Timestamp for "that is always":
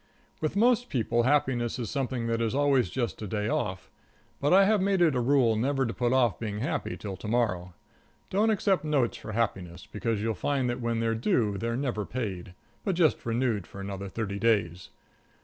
2.25-2.89